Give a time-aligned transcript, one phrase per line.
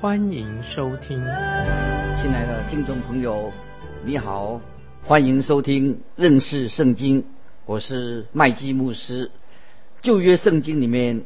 [0.00, 1.18] 欢迎收听。
[2.16, 3.52] 亲爱的听众朋友，
[4.02, 4.58] 你好，
[5.04, 7.22] 欢迎收听认识圣经，
[7.66, 9.30] 我是麦基牧师。
[10.00, 11.24] 旧约圣经里面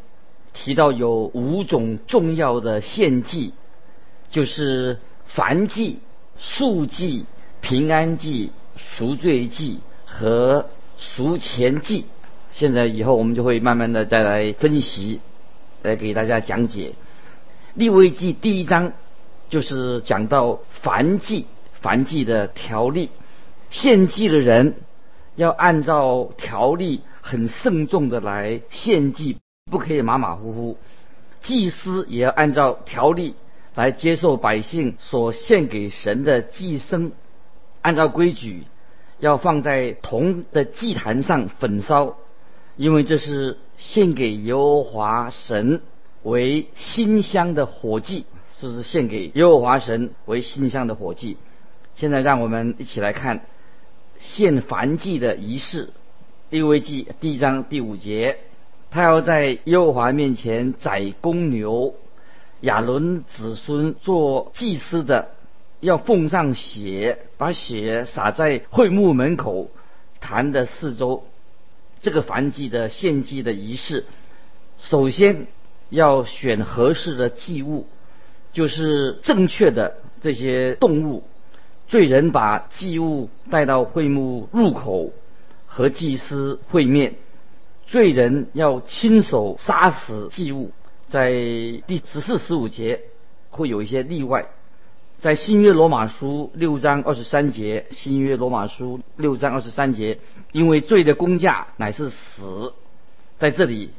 [0.53, 3.55] 提到有五种重要的献祭，
[4.29, 4.99] 就是
[5.33, 6.01] 燔祭、
[6.37, 7.27] 素祭、
[7.61, 10.67] 平安祭、赎罪祭和
[10.99, 12.07] 赎钱祭。
[12.51, 15.21] 现在以后我们就会慢慢的再来分析，
[15.83, 16.95] 来给大家讲解。
[17.75, 18.93] 立位记第一章
[19.49, 21.47] 就是讲到燔祭，
[21.83, 23.11] 燔祭的条例，
[23.69, 24.77] 献祭的人
[25.35, 30.79] 要按照条例很慎重的来献祭，不可以马马虎虎。
[31.41, 33.35] 祭司也要按照条例
[33.75, 37.11] 来接受百姓所献给神的祭牲，
[37.83, 38.63] 按照规矩
[39.19, 42.19] 要放在铜的祭坛上焚烧，
[42.77, 45.83] 因为这是献给耶和华神
[46.25, 48.25] 为馨香的火祭，
[48.59, 51.37] 是不是献给耶和华神为馨香的火祭？
[51.95, 53.47] 现在让我们一起来看
[54.19, 55.91] 献燔祭的仪式，
[56.51, 58.39] 利未记第一章第五节。
[58.91, 61.95] 他要在耶和华面前宰公牛，
[62.61, 65.31] 亚伦子孙做祭司的
[65.81, 69.71] 要奉上血，把血洒在会幕门口
[70.21, 71.25] 坛的四周。
[72.01, 74.05] 这个燔祭的献祭的仪式，
[74.79, 75.47] 首先
[75.91, 77.87] 要选合适的祭物，
[78.53, 81.25] 就是正确的这些动物。
[81.87, 85.13] 罪人把祭物带到会幕入口，
[85.67, 87.15] 和祭司会面。
[87.87, 90.73] 罪人要亲手杀死祭物，
[91.09, 91.31] 在
[91.87, 93.03] 第十四、十五节
[93.51, 94.47] 会有一些例外。
[95.21, 100.19] 在新约罗马书六章二十三节，新约罗马书六章二十三节，
[100.53, 102.73] 因为罪的工价乃是死，
[103.39, 103.91] 在这里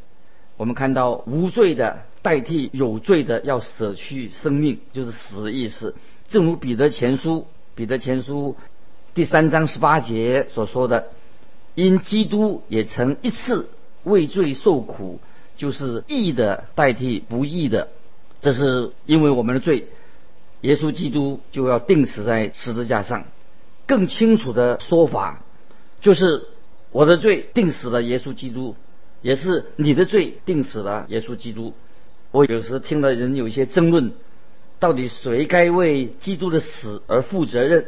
[0.57, 5.95] 我们看到无罪的代替有罪的，要舍去生命，就是死的意思。
[6.27, 8.55] 正如彼得前书彼得前书
[9.13, 11.07] 第三章十八节所说的，
[11.75, 13.69] 因基督也曾一次。
[14.05, 15.19] 为罪受苦，
[15.57, 17.87] 就是义的代替不义的，
[18.39, 19.87] 这是因为我们的罪，
[20.61, 23.25] 耶稣基督就要钉死在十字架上。
[23.87, 25.41] 更清楚的说法，
[26.01, 26.43] 就是
[26.91, 28.75] 我的罪定死了耶稣基督，
[29.21, 31.73] 也是你的罪定死了耶稣基督。
[32.31, 34.11] 我有时听到人有一些争论，
[34.79, 37.85] 到底谁该为基督的死而负责任？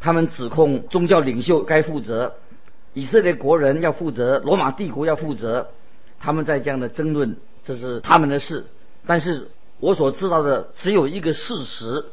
[0.00, 2.34] 他们指控宗教领袖该负责。
[2.92, 5.70] 以色列国人要负责，罗马帝国要负责，
[6.20, 8.66] 他们在这样的争论，这是他们的事。
[9.06, 9.48] 但是
[9.80, 12.04] 我所知道的只有一个事实：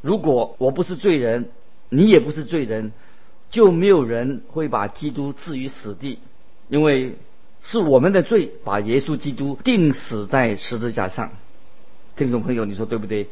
[0.00, 1.50] 如果我不是罪人，
[1.88, 2.92] 你也不是罪人，
[3.50, 6.18] 就没有人会把基督置于死地，
[6.68, 7.14] 因为
[7.64, 11.32] 是我们的罪把耶稣基督钉死在十字架上。
[12.14, 13.26] 听众朋友，你说对不对？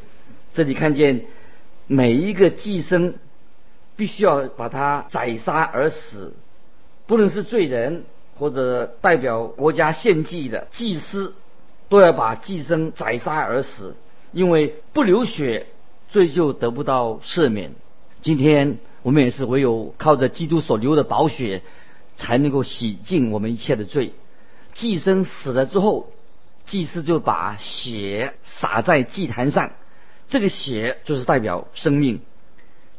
[0.53, 1.25] 这里看见
[1.87, 3.13] 每一个寄生，
[3.95, 6.33] 必须要把他宰杀而死。
[7.05, 8.05] 不论是罪人
[8.35, 11.35] 或者代表国家献祭的祭司，
[11.87, 13.95] 都要把祭牲宰杀而死，
[14.31, 15.67] 因为不流血，
[16.09, 17.71] 罪就得不到赦免。
[18.21, 21.61] 今天我们也是唯有靠着基督所流的宝血，
[22.15, 24.13] 才能够洗净我们一切的罪。
[24.73, 26.11] 祭牲死了之后，
[26.65, 29.71] 祭司就把血洒在祭坛上，
[30.27, 32.21] 这个血就是代表生命，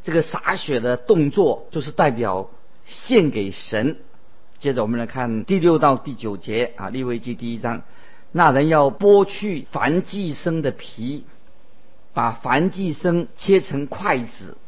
[0.03, 2.51] 这个洒血的动作就是代表。
[2.87, 3.97] 献给神。
[4.59, 7.81] 接着我们来看第六到第九节啊，利未记第一章，
[8.31, 11.25] 那人要剥去凡祭牲的皮，
[12.13, 14.59] 把凡祭牲切成筷子。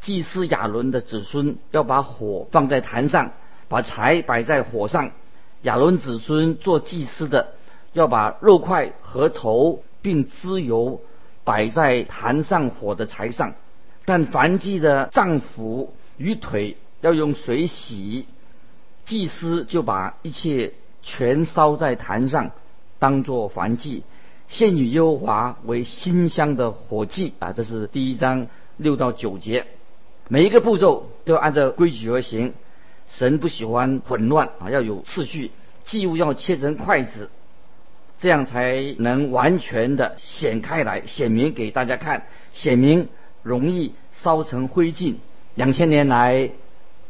[0.00, 3.32] 祭司亚伦的子孙要把火放在坛上，
[3.68, 5.12] 把柴摆在火上。
[5.62, 7.54] 亚伦子孙做祭司的
[7.92, 11.00] 要把肉块和头并脂油
[11.44, 13.54] 摆在坛上火的柴上，
[14.04, 16.76] 但燔祭的脏腑与腿。
[17.00, 18.28] 要用水洗，
[19.04, 20.72] 祭司就把一切
[21.02, 22.52] 全烧在坛上，
[23.00, 24.04] 当作燔祭，
[24.46, 27.52] 献与耶和华为馨香的火祭啊！
[27.52, 29.66] 这是第一章六到九节，
[30.28, 32.54] 每一个步骤都要按照规矩而行。
[33.12, 35.50] 神不喜欢混乱啊，要有次序，
[35.84, 37.28] 祭物要切成筷子，
[38.18, 42.24] 这样才能完全的显开来，显明给大家看，
[42.54, 43.08] 显明
[43.42, 45.16] 容易烧成灰烬。
[45.54, 46.50] 两千年来，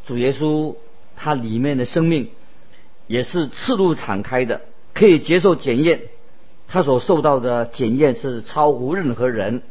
[0.05, 0.75] 主耶稣
[1.15, 2.31] 他里面的生命
[3.07, 4.63] 也是赤露敞开的，
[4.95, 6.01] 可以接受检验。
[6.67, 9.63] 他所受到的检验是超乎任何人。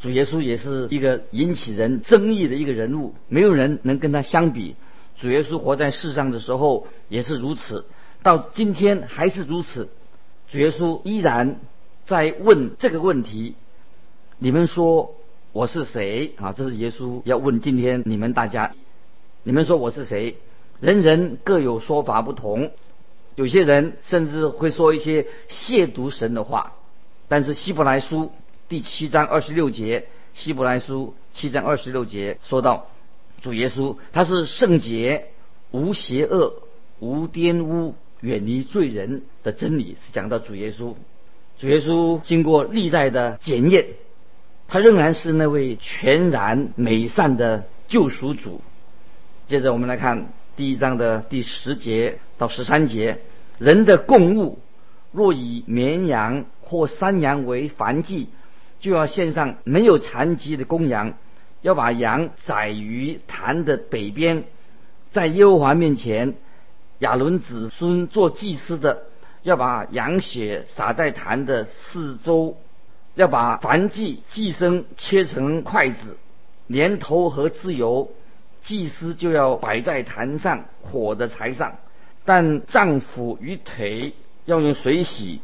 [0.00, 4.74] 主耶稣也是一个引起人争议的一个人物，没有人能跟他相比。
[5.18, 7.86] 主耶稣活在世上的时候也是如此，
[8.22, 9.88] 到今天还是如此。
[10.48, 11.60] 主耶稣依然
[12.04, 13.54] 在问这个问题：
[14.38, 15.14] 你们说
[15.52, 16.32] 我是谁？
[16.36, 18.74] 啊，这是耶稣要问今天你们大家。
[19.42, 20.36] 你们说我是谁？
[20.80, 22.70] 人人各有说法不同。
[23.36, 26.72] 有些人甚至会说一些亵渎神的话，
[27.28, 28.32] 但是希伯来书
[28.68, 32.86] 第七章二十六节，希伯来书七章二十六节说到，
[33.40, 35.28] 主耶稣他是圣洁、
[35.70, 36.62] 无邪恶、
[36.98, 40.94] 无玷污、远离罪人的真理，是讲到主耶稣。
[41.58, 43.86] 主耶稣经过历代的检验，
[44.68, 48.60] 他仍然是那位全然美善的救赎主。
[49.48, 50.28] 接着我们来看。
[50.56, 53.18] 第一章的第十节到十三节，
[53.58, 54.58] 人的供物
[55.12, 58.28] 若以绵羊或山羊为燔祭，
[58.80, 61.12] 就要献上没有残疾的公羊，
[61.66, 64.44] 要把羊宰于坛的北边，
[65.10, 66.36] 在耶和华面前，
[67.00, 69.02] 亚伦子孙做祭司的，
[69.42, 72.56] 要把羊血洒在坛的四周，
[73.16, 76.16] 要把燔祭祭牲切成筷子，
[76.68, 78.12] 连头和自由。
[78.60, 81.74] 祭司就要摆在坛上火的柴上，
[82.24, 84.14] 但脏腑与腿
[84.44, 85.40] 要用水洗，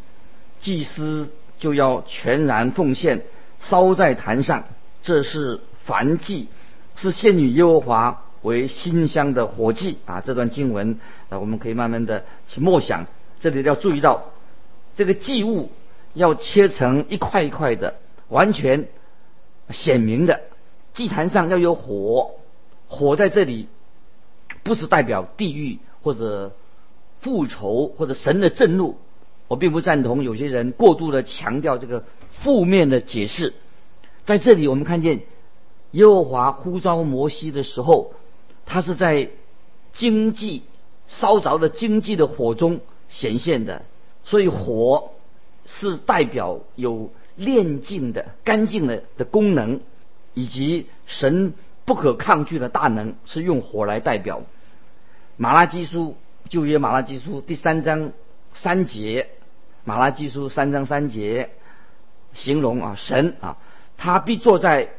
[0.60, 3.22] 祭司就要全然奉献，
[3.58, 4.62] 烧在坛上。
[5.02, 6.48] 这是燔祭，
[6.94, 10.20] 是献与耶和华为馨香的火祭啊！
[10.20, 10.98] 这段经文
[11.28, 13.06] 啊，我们可以慢慢的去默想。
[13.40, 14.30] 这里要注意到，
[14.94, 15.70] 这个祭物
[16.14, 17.94] 要切成一块一块的，
[18.28, 18.88] 完全
[19.70, 20.40] 显明的。
[20.94, 22.32] 祭坛上要有火。
[22.88, 23.68] 火在这里，
[24.62, 26.54] 不是代表地狱或者
[27.20, 28.98] 复仇或者神的震怒。
[29.48, 33.54] 我并不赞同有些人过度的强调这个负面的解释。
[34.24, 35.20] 在这里，我们看见
[35.92, 38.12] 耶和华呼召摩西的时候，
[38.66, 39.30] 他是在
[39.92, 40.64] 经济
[41.06, 43.82] 烧着的经济的火中显现的，
[44.24, 45.12] 所以火
[45.64, 49.80] 是代表有炼净的、干净的的功能，
[50.34, 51.54] 以及神。
[51.84, 54.42] 不可抗拒的大能是用火来代表。
[55.36, 56.16] 马拉基书
[56.48, 58.12] 旧约马拉基书第三章
[58.54, 59.30] 三节，
[59.82, 61.50] 马拉基书三章三节
[62.32, 63.56] 形容啊神啊，
[63.96, 64.90] 他必坐在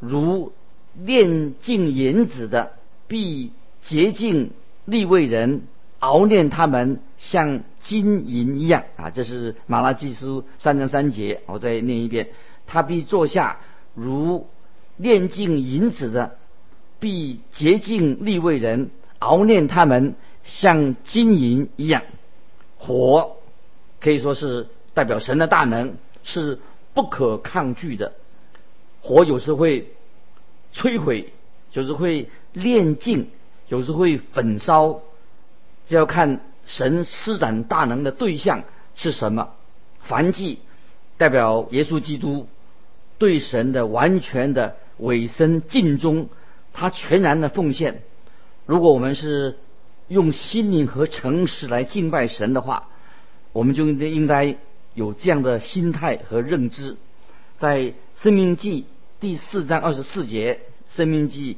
[0.00, 0.52] 如
[0.94, 2.72] 炼净银子的，
[3.06, 3.52] 必
[3.82, 4.50] 洁净
[4.84, 5.62] 立位人，
[5.98, 9.10] 熬炼他们像金银一样啊。
[9.10, 12.28] 这是马拉基书三章三节，我再念一遍，
[12.66, 13.58] 他必坐下
[13.94, 14.46] 如。
[15.00, 16.38] 炼净银子的，
[16.98, 18.90] 必洁净立位人，
[19.20, 22.02] 熬炼他们像金银一样。
[22.78, 23.36] 火
[24.00, 25.94] 可以说是代表神的大能，
[26.24, 26.58] 是
[26.94, 28.14] 不可抗拒的。
[29.08, 29.88] 火有时会
[30.74, 31.32] 摧毁，
[31.72, 33.30] 有时会炼净，
[33.68, 35.00] 有时会焚烧，
[35.86, 38.64] 这要看神施展大能的对象
[38.94, 39.54] 是什么。
[40.00, 40.58] 凡祭
[41.16, 42.48] 代表耶稣基督
[43.16, 44.76] 对神的完全的。
[44.98, 46.28] 委身尽忠，
[46.72, 48.02] 他全然的奉献。
[48.66, 49.56] 如果我们是
[50.08, 52.88] 用心灵和诚实来敬拜神的话，
[53.52, 54.56] 我们就应该应该
[54.94, 56.96] 有这样的心态和认知。
[57.58, 57.78] 在
[58.16, 58.82] 《生命记》
[59.20, 60.60] 第四章二十四节，
[60.96, 61.54] 《生命记》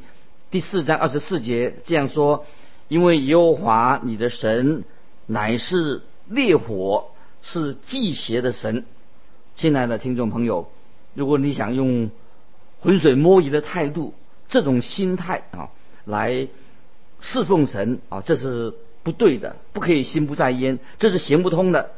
[0.50, 2.46] 第四章二十四节这样说
[2.88, 4.84] ：“因为耶和华你的神
[5.26, 7.10] 乃是烈火，
[7.42, 8.86] 是祭邪的神。”
[9.56, 10.70] 亲爱的听众朋友，
[11.12, 12.10] 如果你想用
[12.78, 14.14] 浑水摸鱼的态度，
[14.48, 15.68] 这种心态啊，
[16.06, 16.48] 来
[17.20, 21.90] 侍奉神啊，这是不对的，不可以心不在焉，这是行不通的。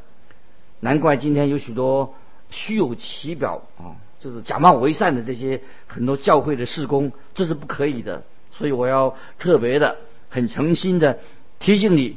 [0.80, 2.14] 难怪今天有许多
[2.50, 8.22] 虚有其表啊，就是假冒为善的这些很多教会的事工，这是不可以的。
[8.52, 9.96] 所以我要特别的、
[10.28, 11.18] 很诚心的
[11.58, 12.16] 提醒你，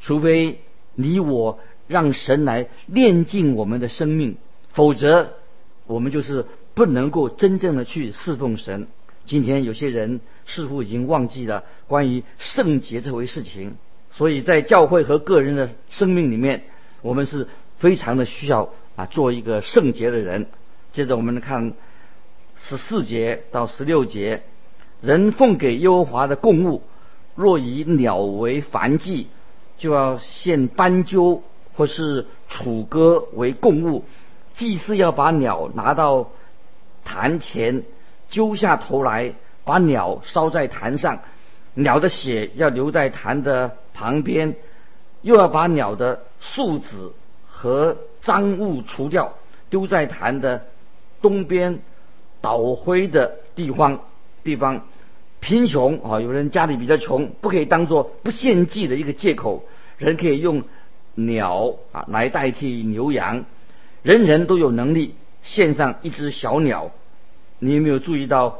[0.00, 0.60] 除非
[0.94, 1.58] 你我
[1.88, 4.36] 让神来炼净我们的生命，
[4.68, 5.34] 否则
[5.86, 6.46] 我们就是。
[6.74, 8.86] 不能够真正的去侍奉神。
[9.26, 13.74] 今天有些人似乎已经忘记了关于圣洁这回事情，
[14.10, 16.62] 所以在教会和个人的生命里面，
[17.02, 17.46] 我们是
[17.76, 20.46] 非常的需要啊做一个圣洁的人。
[20.92, 21.72] 接着我们来看
[22.56, 24.42] 十四节到十六节，
[25.00, 26.82] 人奉给耶和华的供物，
[27.34, 29.28] 若以鸟为凡祭，
[29.78, 31.42] 就要献斑鸠
[31.74, 34.04] 或是楚歌为供物。
[34.54, 36.28] 祭祀要把鸟拿到。
[37.04, 37.82] 坛前
[38.30, 39.34] 揪下头来，
[39.64, 41.18] 把鸟烧在坛上，
[41.74, 44.54] 鸟的血要留在坛的旁边，
[45.22, 47.12] 又要把鸟的树子
[47.48, 49.34] 和脏物除掉，
[49.68, 50.64] 丢在坛的
[51.22, 51.78] 东边
[52.42, 54.00] 倒灰的地方。
[54.44, 54.86] 地方
[55.40, 59.64] 贫穷啊，有人家里比较穷，不可以当做不献祭的一个借口。
[59.98, 60.64] 人可以用
[61.14, 63.44] 鸟啊来代替牛羊，
[64.02, 66.90] 人人都有能力献上一只小鸟。
[67.60, 68.58] 你有没有注意到？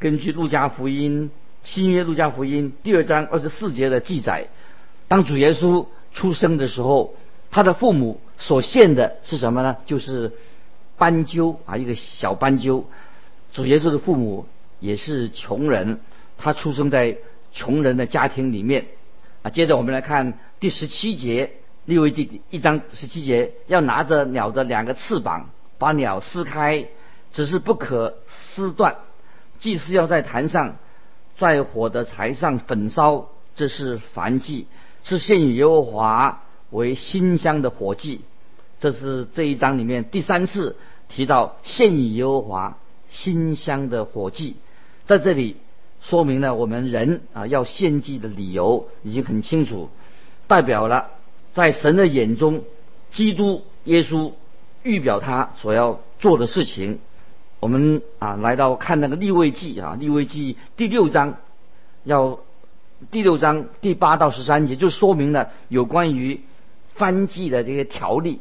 [0.00, 1.30] 根据路加福音
[1.62, 4.46] 新约路加福音第二章二十四节的记载，
[5.08, 7.14] 当主耶稣出生的时候，
[7.50, 9.76] 他的父母所献的是什么呢？
[9.84, 10.32] 就是
[11.00, 12.84] 斑鸠啊，一个小斑鸠。
[13.54, 14.44] 主耶稣的父母
[14.80, 15.98] 也是穷人，
[16.36, 17.16] 他出生在
[17.52, 18.84] 穷人的家庭里面
[19.42, 19.48] 啊。
[19.48, 21.52] 接着我们来看第十七节，
[21.86, 26.86] 利未记一章十七节，要拿着鸟的两个翅膀，把鸟撕开，
[27.32, 28.96] 只是不可撕断。
[29.58, 30.76] 祭司要在坛上，
[31.34, 34.66] 在火的柴上焚烧，这是燔祭，
[35.02, 38.20] 是献与耶和华为馨香的火祭。
[38.78, 40.76] 这是这一章里面第三次
[41.10, 44.56] 提到献与耶和华馨香的火祭，
[45.04, 45.56] 在这里
[46.00, 49.90] 说明了我们人啊要献祭的理由已经很清楚，
[50.46, 51.08] 代表了
[51.52, 52.62] 在神的眼中，
[53.10, 54.32] 基督耶稣
[54.82, 57.00] 预表他所要做的事情。
[57.58, 61.36] 我们啊来到看那个立位记啊，立位记第六章，
[62.04, 62.38] 要
[63.10, 66.40] 第六章第八到十三节就说明了有关于
[66.94, 68.40] 翻祭的这些条例。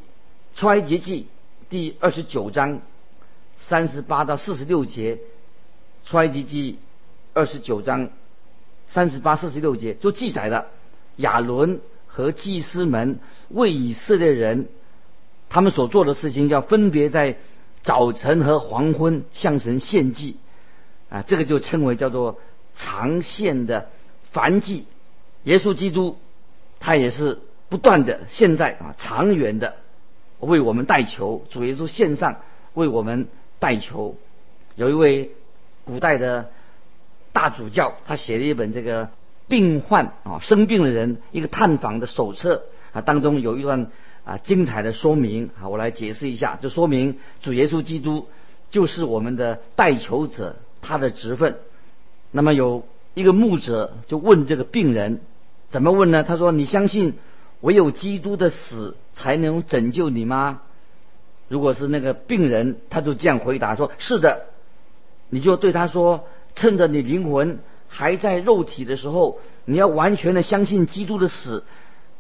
[0.55, 1.27] 出埃及记
[1.69, 2.81] 第二十九章
[3.55, 5.19] 三十八到四十六节，
[6.03, 6.79] 出埃及记
[7.33, 8.09] 二十九章
[8.87, 10.67] 三十八四十六节就记载了
[11.17, 14.67] 亚伦和祭司们为以色列人
[15.49, 17.37] 他们所做的事情，要分别在。
[17.81, 20.35] 早晨和黄昏向神献祭，
[21.07, 22.37] 啊，这个就称为叫做
[22.75, 23.89] 长线的
[24.31, 24.85] 繁祭。
[25.43, 26.17] 耶稣基督
[26.81, 29.77] 他也是不断的现在啊长远的
[30.39, 31.45] 为我们代求。
[31.49, 32.37] 主耶稣献上
[32.73, 33.27] 为我们
[33.59, 34.15] 代求。
[34.75, 35.31] 有一位
[35.85, 36.49] 古代的
[37.33, 39.09] 大主教，他写了一本这个
[39.47, 43.87] 病患啊生病的人一个探访的手册啊，当中有一段。
[44.25, 48.27] 啊，精彩的说明啊，我来解释一下，就说明主耶稣基督
[48.69, 51.57] 就是我们的代求者，他的职分。
[52.29, 55.21] 那么有一个牧者就问这个病人，
[55.71, 56.21] 怎么问呢？
[56.21, 57.15] 他说：“你相信
[57.61, 60.61] 唯有基督的死才能拯救你吗？”
[61.47, 64.47] 如果是那个病人，他就这样回答说：“是的。”
[65.29, 71.63] 你就对他说：“趁着你灵魂还在肉体的时候，你要完全的相信基督的死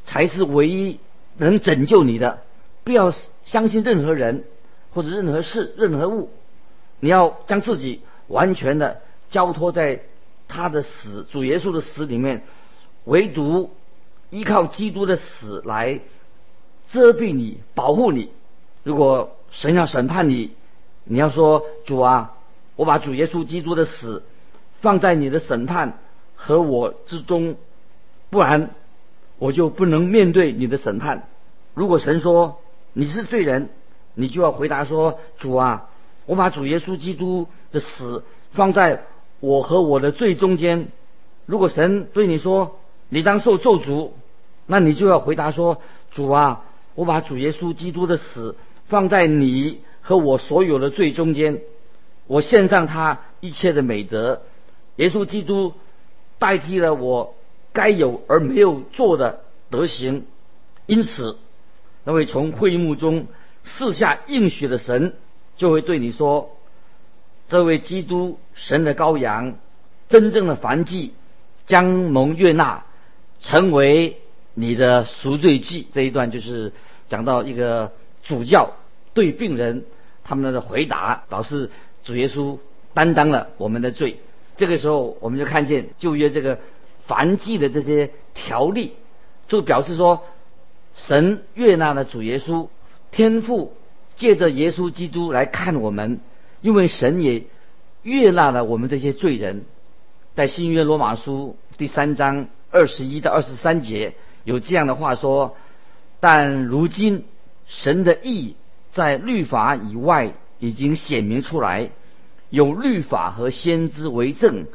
[0.05, 0.99] 才是唯一。”
[1.37, 2.41] 能拯救你的，
[2.83, 3.13] 不要
[3.45, 4.43] 相信任何人
[4.91, 6.31] 或者任何事、任何物。
[6.99, 10.01] 你要将自己完全的交托在
[10.49, 12.43] 他的死、主耶稣的死里面，
[13.05, 13.73] 唯独
[14.29, 15.99] 依靠基督的死来
[16.89, 18.29] 遮蔽你、保护你。
[18.83, 20.51] 如果神要审判你，
[21.03, 22.33] 你要说：“主啊，
[22.75, 24.23] 我把主耶稣基督的死
[24.79, 25.97] 放在你的审判
[26.35, 27.55] 和我之中，
[28.29, 28.71] 不然。”
[29.39, 31.29] 我就不能面对你的审判。
[31.73, 32.59] 如果神说
[32.91, 33.69] 你是罪人，
[34.13, 35.87] 你就要回答说：“主啊，
[36.25, 39.05] 我把主耶稣基督的死放在
[39.39, 40.89] 我和我的罪中间。”
[41.47, 44.11] 如果神对你说你当受咒诅，
[44.69, 45.81] 那你就要回答说
[46.13, 51.59] ：“主啊，我把主耶稣基督的死放在你和我所有的罪中间。
[52.27, 54.43] 我献上他一切的美德，
[54.97, 55.73] 耶稣基督
[56.37, 57.35] 代替了我。”
[57.71, 60.25] 该有而没有做的德行，
[60.87, 61.37] 因此，
[62.03, 63.27] 那位从会幕中
[63.63, 65.13] 四下应许的神
[65.55, 66.49] 就会对你说
[67.47, 69.53] ：“这位基督神的羔羊，
[70.09, 71.13] 真正的凡祭，
[71.67, 72.85] 将蒙悦纳，
[73.39, 74.19] 成为
[74.53, 76.71] 你的赎罪祭。”这一段就是
[77.07, 77.91] 讲到一个
[78.23, 78.73] 主教
[79.13, 79.85] 对病人
[80.23, 81.69] 他们的回答，表示
[82.03, 82.57] 主耶稣
[82.93, 84.19] 担当了我们的罪。
[84.57, 86.59] 这个时候，我们就看见旧约这个。
[87.09, 88.93] 凡祭的这些条例，
[89.47, 90.25] 就表示说，
[90.93, 92.67] 神悦纳了主耶稣，
[93.09, 93.73] 天父
[94.15, 96.19] 借着耶稣基督来看我们，
[96.61, 97.45] 因为神也
[98.03, 99.63] 悦纳了我们这些罪人。
[100.35, 104.13] 在新约罗马书第三章二十一到二十三节
[104.49, 105.55] 有这样的话说：
[106.19, 107.23] 但如今
[107.67, 108.55] 神的意
[108.89, 111.91] 在律法以外已经显明出来，
[112.49, 114.65] 有律法和先知为证，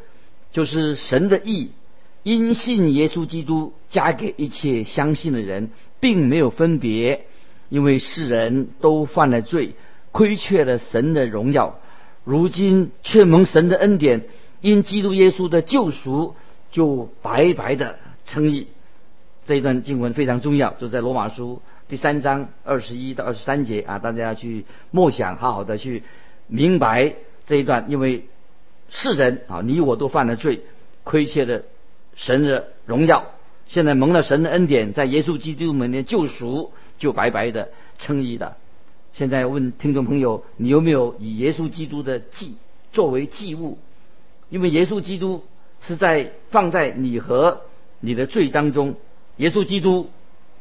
[0.53, 1.73] 就是神的意。
[2.23, 7.27] 因信耶稣基督，加给一切相信的人，并没有分别，
[7.69, 9.75] 因为世人都犯了罪，
[10.13, 11.81] 亏缺了神的荣耀，
[12.23, 14.23] 如今却蒙神的恩典，
[14.61, 16.37] 因基督耶稣的救赎，
[16.71, 18.69] 就白白的称义。
[19.47, 26.03] 这一段经文非常重要，就在罗马书第三章二十一到二十三节啊，大家要去默想，好好的去
[26.47, 28.27] 明白这一段，因为
[28.89, 30.63] 世人啊，你我都犯了罪，
[31.03, 31.63] 亏欠了
[32.15, 33.27] 神的荣耀，
[33.67, 38.57] 现在蒙了神的恩典，在耶稣基督门的救赎，就白白的称义的。
[39.13, 42.57] 现在问听众朋友，你有没有以耶稣基督的祭
[42.93, 43.77] 作为祭物？
[44.49, 45.45] 因为耶稣基督
[45.81, 47.61] 是在放在你和
[48.01, 48.97] 你的罪当中。
[49.37, 50.11] 耶稣基督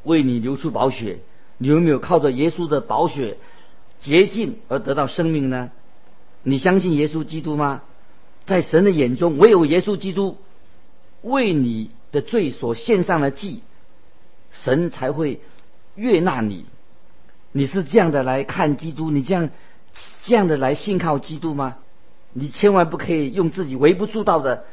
[0.04, 1.20] 为你流出宝血，
[1.58, 3.38] 你有没有靠着耶稣的宝血
[4.00, 5.70] 洁净而得到生命呢？
[6.42, 7.84] 你相信耶稣基督吗？
[8.46, 10.38] 在神的眼中，唯有耶稣基督
[11.22, 13.62] 为你的罪所献上的祭，
[14.52, 15.40] 神才会
[15.96, 16.66] 悦纳你。
[17.52, 19.52] 你是这样的来看基督，你这样
[20.24, 21.78] 这样的来信靠基督吗？
[22.34, 24.66] 你千万不可以用自己微不足道的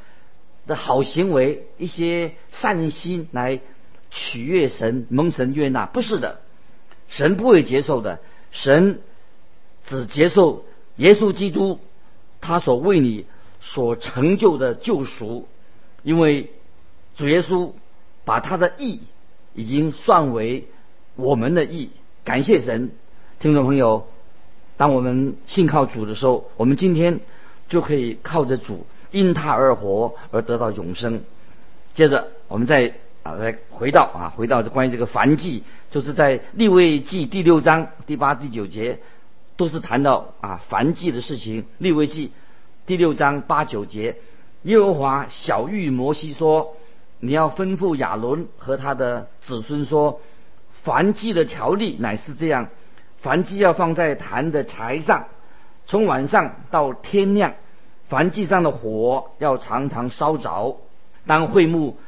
[0.66, 3.60] 的好行为、一些善心来。
[4.10, 6.40] 取悦神，蒙神悦纳，不是的，
[7.08, 8.18] 神不会接受的。
[8.50, 9.00] 神
[9.84, 10.64] 只接受
[10.96, 11.78] 耶稣基督
[12.40, 13.24] 他所为你
[13.60, 15.46] 所成就的救赎，
[16.02, 16.50] 因为
[17.14, 17.72] 主耶稣
[18.24, 19.00] 把他的义
[19.54, 20.66] 已经算为
[21.14, 21.90] 我们的义。
[22.24, 22.90] 感谢神，
[23.38, 24.08] 听众朋友，
[24.76, 27.20] 当我们信靠主的时候，我们今天
[27.68, 31.22] 就可以靠着主，因他而活，而得到永生。
[31.94, 32.94] 接着，我们再。
[33.22, 38.98] 啊，来回到啊，回到这关于这个燔祭，就是在立位记第六章第八、第九节，
[39.56, 41.66] 都是谈到啊燔祭的事情。
[41.76, 42.32] 立位记
[42.86, 44.16] 第六章八九节，
[44.62, 46.76] 耶和华小谕摩西说
[47.20, 50.22] ：“你要吩咐亚伦和他的子孙说，
[50.82, 52.68] 燔祭的条例乃是这样：
[53.22, 55.26] 燔祭要放在坛的柴上，
[55.84, 57.52] 从晚上到天亮，
[58.08, 60.78] 燔祭上的火要常常烧着。
[61.26, 61.98] 当会幕。”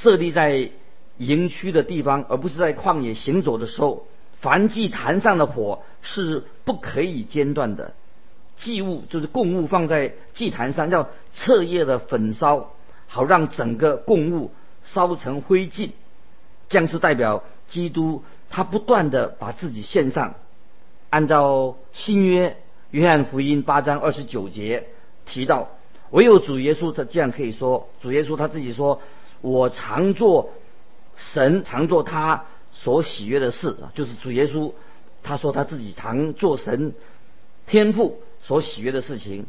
[0.00, 0.70] 设立在
[1.16, 4.06] 营区的地方，而不是在旷野行走的时候。
[4.40, 7.92] 凡祭坛上的火是不可以间断的。
[8.54, 12.70] 祭物就是供物，放在祭坛上要彻夜的焚烧，
[13.08, 14.52] 好让整个供物
[14.84, 15.90] 烧成灰烬。
[16.68, 20.34] 这样是代表基督，他不断的把自己献上。
[21.10, 22.58] 按照新约
[22.92, 24.86] 约翰福音八章二十九节
[25.26, 25.68] 提到，
[26.10, 29.02] 唯有主耶稣他这样可以说，主耶稣他自己说。
[29.40, 30.50] 我常做
[31.16, 34.72] 神常做他所喜悦的事啊，就是主耶稣
[35.22, 36.94] 他说他自己常做神
[37.66, 39.46] 天赋所喜悦的事情。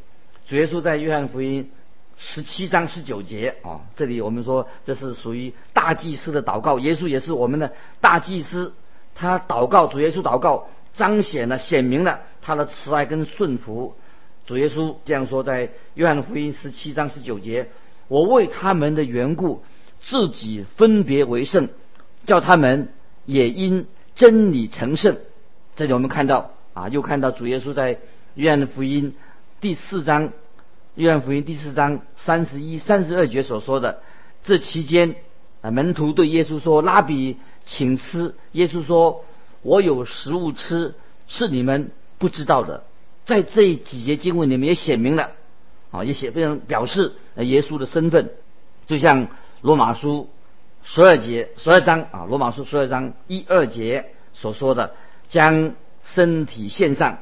[0.47, 1.69] 主耶稣在约翰福音
[2.17, 6.79] 十七章十九节啊，这里我们说这是属于大祭司的祷告。
[6.79, 7.71] 耶稣也是我们的
[8.01, 8.73] 大祭司，
[9.15, 13.95] 他祷告主耶稣祷告，彰显了显明了他的慈爱跟顺服。
[14.45, 17.69] 主耶稣这样说，在约翰福音十七章十九节，
[18.07, 19.63] 我为他们的缘故。
[19.99, 21.69] 自己分别为圣，
[22.25, 22.89] 叫他们
[23.25, 23.85] 也因
[24.15, 25.17] 真理成圣。
[25.75, 27.99] 这里我们看到啊，又看到主耶稣在
[28.35, 29.13] 约翰福音
[29.61, 30.31] 第四章，
[30.95, 34.01] 约翰福音第四章三十一、三十二节所说的。
[34.41, 35.15] 这期间
[35.61, 39.25] 啊，门徒对耶稣说：“拉比，请吃。”耶稣说
[39.61, 40.95] ：“我有食物吃，
[41.27, 42.83] 是你们不知道的。”
[43.25, 45.31] 在这几节经文里面也写明了
[45.91, 48.31] 啊，也写非常表示耶稣的身份，
[48.87, 49.27] 就像。
[49.61, 50.29] 罗马书
[50.83, 54.93] 十二节十二章啊，罗马书十二章一二节所说的，
[55.27, 57.19] 将身体献上，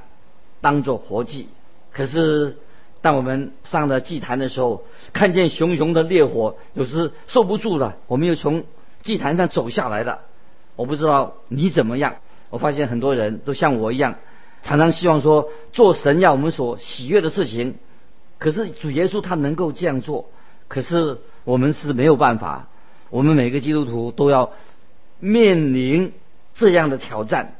[0.62, 1.50] 当做活祭。
[1.92, 2.58] 可是，
[3.02, 8.66] 当我们上了祭坛的时候，看见熊熊的烈火，有时受不住了，我们又从
[9.02, 10.20] 祭坛上走下来了。
[10.76, 12.18] 我不知道你怎么样，
[12.52, 14.16] 我发现很多人都像我一样，
[14.62, 17.76] 常常希望说做神要我们所喜悦的事情。
[18.38, 20.30] 可是主耶稣他能够这样做，
[20.68, 21.18] 可是。
[21.48, 22.68] 我们是没有办法，
[23.10, 24.52] 我们每个基督徒都要
[25.22, 26.12] 面临
[26.56, 27.56] 这样的挑战，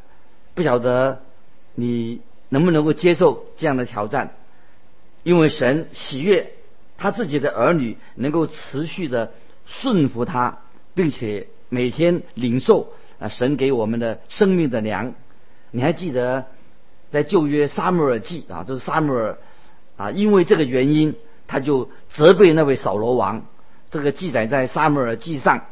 [0.56, 1.22] 不晓得
[1.74, 4.34] 你能不能够接受这样的挑战？
[5.24, 6.52] 因为神喜悦
[6.98, 9.32] 他自己的儿女能够持续的
[9.66, 10.58] 顺服他，
[10.94, 15.14] 并且每天领受啊神给我们的生命的粮。
[15.72, 16.48] 你还记得
[17.10, 19.38] 在旧约撒母耳记啊，就是撒母耳
[19.96, 21.16] 啊，因为这个原因，
[21.48, 23.46] 他就责备那位扫罗王。
[23.90, 25.66] 这个记载在撒母耳记上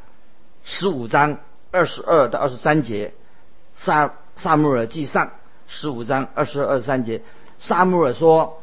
[0.64, 1.38] 十五章
[1.72, 3.14] 二十二到二十三节，
[3.76, 5.32] 撒撒母耳记上
[5.68, 7.22] 十五章二十二二十三节，
[7.60, 8.62] 撒母耳说：“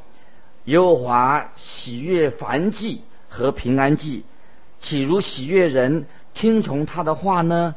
[0.64, 4.24] 耶和华喜悦燔祭和平安祭，
[4.80, 7.74] 岂如喜悦人听从他的话呢？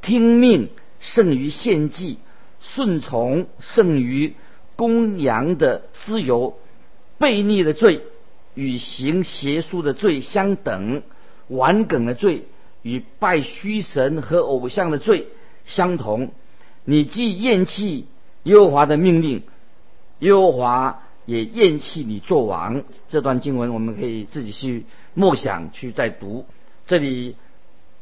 [0.00, 0.68] 听命
[0.98, 2.18] 胜于献祭，
[2.60, 4.34] 顺从胜于
[4.74, 6.58] 公羊的自由。
[7.20, 8.04] 悖逆的罪
[8.54, 11.02] 与行邪术的罪相等，
[11.48, 12.44] 顽梗的罪
[12.82, 15.28] 与拜虚神和偶像的罪
[15.64, 16.32] 相同。
[16.84, 18.06] 你既厌弃
[18.42, 19.42] 耶和华的命令，
[20.18, 22.82] 耶和华也厌弃你做王。
[23.08, 24.84] 这段经文我们可以自己去
[25.14, 26.44] 默想，去再读。
[26.86, 27.36] 这里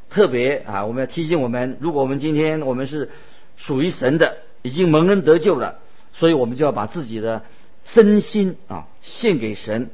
[0.08, 3.10] 特别啊，我们要提醒我们，如果我们今天我们是
[3.56, 5.78] 属于神的，已经蒙恩得救了，
[6.12, 7.44] 所以我们就要把自己的
[7.84, 9.90] 身心啊献给神。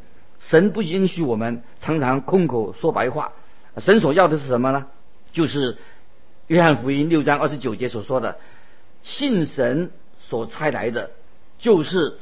[0.48, 3.32] 神不允许我们常常空口说白话。
[3.78, 4.86] 神所要的是什么呢？
[5.32, 5.76] 就是
[6.46, 8.38] 约翰福音六章二十九节所说的。
[9.02, 11.10] 信神所差来的，
[11.58, 12.18] 就是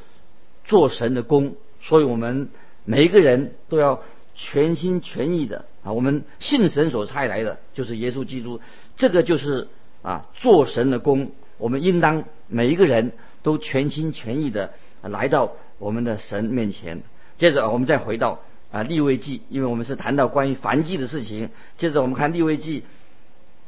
[0.64, 2.48] 做神的工，所以我们
[2.84, 4.02] 每一个人都要
[4.34, 8.60] 全心全意的啊，我们信神所差来的，就是耶稣基督，
[8.96, 9.68] 这个就是
[10.02, 17.02] 啊做神的工，我们应当每一个人都全心全意的来到我们的神面前。
[17.36, 18.40] 接着我们再回到
[18.72, 21.50] 啊立位记，因为我们是谈到关于凡祭的事情。
[21.76, 22.84] 接着我们看立位记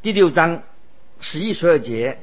[0.03, 0.63] 第六章
[1.21, 2.19] 十一十二节。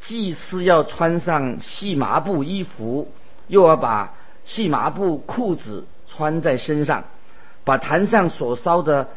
[0.00, 3.10] 祭司要穿上细麻布衣服，
[3.48, 4.12] 又要把
[4.44, 7.04] 细麻布裤子穿在身上，
[7.64, 9.08] 把坛上所烧的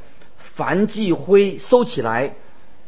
[0.55, 2.35] 燔祭灰收起来，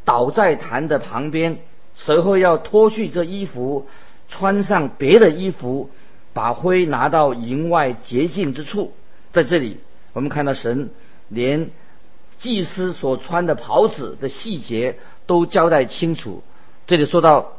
[0.05, 1.57] 倒在坛的旁边。
[1.95, 3.89] 随后要脱去这衣服，
[4.29, 5.89] 穿上别的衣服，
[6.33, 8.93] 把灰拿到营外洁净之处。
[9.31, 9.79] 在这里，
[10.13, 10.89] 我们看到神
[11.27, 11.69] 连
[12.37, 16.43] 祭司所穿的袍子的细节都交代清楚。
[16.87, 17.53] 这里说到。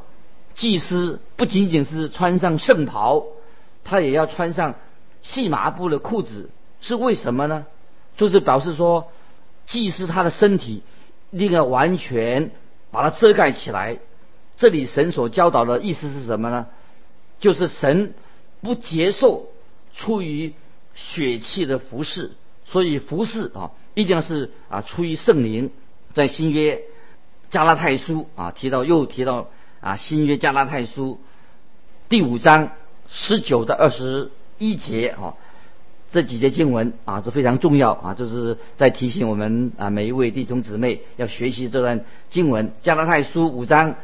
[0.53, 3.25] 祭司不仅仅是穿上圣袍，
[3.85, 4.75] 他也要穿上
[5.23, 7.67] 细麻布的裤子，是为什么呢？
[8.17, 9.11] 就是表示说，
[9.65, 10.83] 祭司他的身体
[11.31, 12.51] 一定要完全
[12.91, 13.99] 把它遮盖起来。
[14.57, 16.67] 这里神所教导的意思是什么呢？
[17.39, 18.13] 就是神
[18.63, 19.49] 不接受
[19.95, 20.55] 出于
[20.95, 22.33] 血气的服饰，
[22.65, 25.71] 所以服饰啊，一定是啊出于圣灵。
[26.15, 26.83] 在新约
[27.51, 29.49] 加拉太书啊提到又提到。
[29.83, 31.19] 啊，新约加拉太书
[32.11, 32.73] 第五章
[33.09, 35.37] 十九到二十一节啊，
[36.11, 42.75] 这几节经文啊是非常重要啊，就是在提醒我们啊每一位弟兄姊妹要学习这段经文。
[42.83, 43.95] 加拉太书五章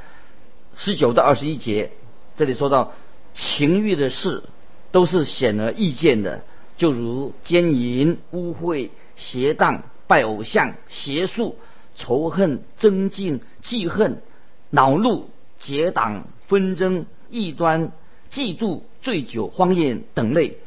[0.79, 1.91] 十九到二十一节，
[2.39, 2.95] 这里说到
[3.37, 4.43] 情欲的事
[4.91, 6.43] 都是显而易见的，
[6.77, 11.57] 就如奸淫、污秽、邪荡、拜偶像、邪术、
[11.95, 14.23] 仇恨、增进、记恨、
[14.71, 15.29] 恼怒。
[15.59, 17.93] 结党纷争、异端、
[18.31, 20.59] 嫉妒、醉酒、荒宴等类。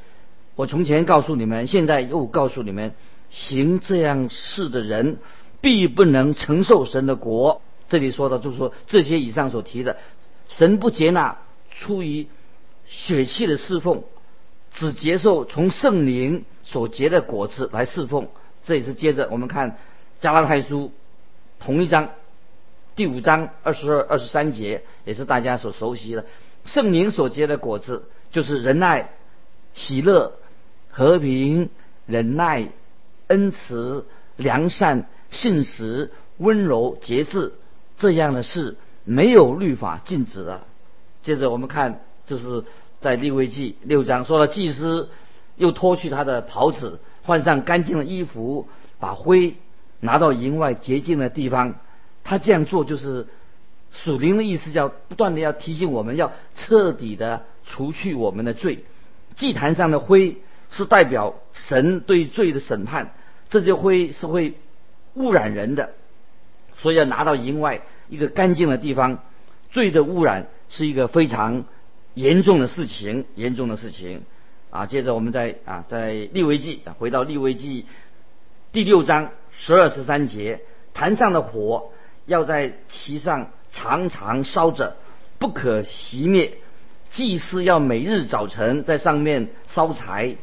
[0.55, 2.95] 我从前告诉你们，现在又告诉你们：
[3.29, 5.17] 行这样事的人，
[5.61, 7.61] 必不能承受神的国。
[7.87, 9.97] 这里说的就是说，这些以上所提的，
[10.47, 11.37] 神不接纳
[11.69, 12.27] 出于
[12.89, 14.03] 血气的侍奉，
[14.73, 18.27] 只接受从圣灵所结的果子来侍奉。
[18.65, 19.77] 这也是接着我们看
[20.19, 20.91] 加拉太书
[21.59, 22.09] 同一章。
[22.95, 26.25] 第五章二十二、二十三节也是大家所熟悉的，
[26.65, 29.11] 圣灵所结的果子就是仁爱、
[29.73, 30.33] 喜乐、
[30.89, 31.69] 和平、
[32.07, 32.69] 忍耐、
[33.27, 37.53] 恩慈、良善、信实、温柔、节制，
[37.97, 40.65] 这样的事没有律法禁止的。
[41.21, 42.65] 接着我们看，就是
[42.99, 45.09] 在利未记六章说了，祭司
[45.55, 48.67] 又脱去他的袍子，换上干净的衣服，
[48.99, 49.55] 把灰
[49.99, 51.75] 拿到营外洁净的地方。
[52.23, 53.27] 他这样做就是
[53.91, 58.83] 属灵的意思，叫不断的要提醒我们要彻底的除去我们的罪。
[59.35, 60.37] 祭坛上的灰
[60.69, 63.13] 是代表神对罪的审判，
[63.49, 64.55] 这些灰是会
[65.13, 65.91] 污染人的，
[66.77, 69.19] 所以要拿到营外一个干净的地方。
[69.71, 71.63] 罪的污染是一个非常
[72.19, 74.23] 严重的事情，严重的事情
[74.71, 74.85] 啊。
[74.85, 77.85] 接着我们再啊，在利未记回到利未记
[78.73, 80.59] 第六章十二十三节，
[80.93, 81.91] 坛上的火。
[82.25, 84.97] 要在其上常常烧着，
[85.39, 86.59] 不可熄灭。
[87.09, 90.35] 祭司要每日早晨在上面烧柴，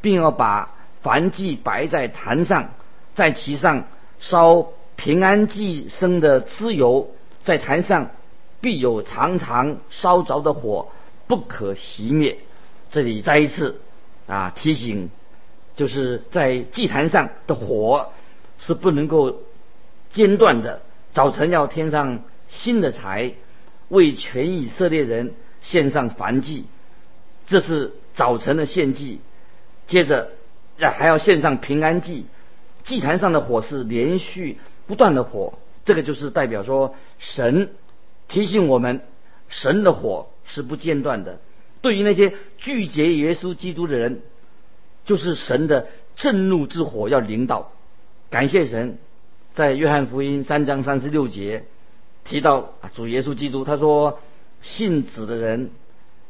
[0.00, 2.70] 并要把燔祭摆在坛上，
[3.14, 3.84] 在其上
[4.18, 7.08] 烧平安祭生的脂油，
[7.44, 8.10] 在坛上
[8.60, 10.88] 必有常常烧着的火，
[11.28, 12.38] 不可熄灭。
[12.90, 13.80] 这里再一次
[14.26, 15.10] 啊提醒，
[15.76, 18.10] 就是在祭坛上的火
[18.58, 19.42] 是不能够
[20.10, 20.82] 间断的。
[21.12, 23.34] 早晨要添上新的柴，
[23.88, 26.64] 为全以色列人献上燔祭，
[27.46, 29.20] 这是早晨的献祭。
[29.86, 30.30] 接着，
[30.78, 32.26] 还要献上平安祭。
[32.84, 37.70] 祭坛上的火是连续不断的火，这个就是代表说神
[38.28, 39.02] 提醒我们，
[39.48, 41.38] 神的火是不间断的。
[41.80, 44.22] 对于那些拒绝耶稣基督的人，
[45.04, 47.70] 就是神的震怒之火要领导。
[48.30, 48.98] 感谢神，
[49.54, 51.66] 在约翰福音三章三十六节
[52.24, 54.18] 提到主耶稣基督，他说
[54.60, 55.70] ：“信子的人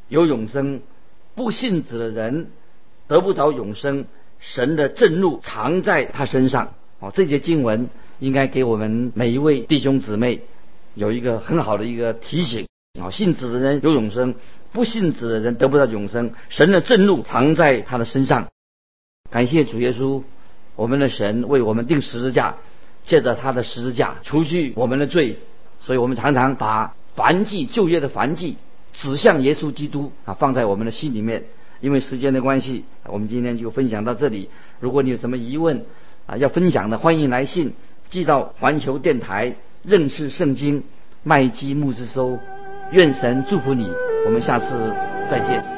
[0.09, 0.83] 有永生，
[1.35, 2.51] 不信子的人
[3.07, 4.05] 得不着永生。
[4.39, 10.41] 神的震怒藏在他身上。”哦，这节经文应该给我们每一位弟兄姊妹
[10.95, 12.67] 有一个很好的一个提醒。
[13.01, 14.35] 啊，信子的人有永生，
[14.73, 16.33] 不信子的人得不到永生。
[16.49, 18.49] 神的震怒藏在他的身上。
[19.31, 20.23] 感谢主耶稣，
[20.77, 22.57] 我们的神为我们定十字架，
[23.05, 25.39] 借着他的十字架除去我们的罪。
[25.81, 28.57] 所以我们常常把凡祭旧约的凡祭
[28.93, 31.45] 指向耶稣基督啊，放在我们的心里面。
[31.81, 34.51] 因为时间的关系，我们今天就分享到这里。
[34.81, 35.85] 如果你有什么疑问
[36.27, 37.73] 啊，要分享的，欢迎来信
[38.09, 40.83] 寄到环球电台认识圣经
[41.23, 42.41] 麦基木之收。
[42.91, 43.93] 愿神祝福你，
[44.25, 44.93] 我们下次
[45.29, 45.78] 再见。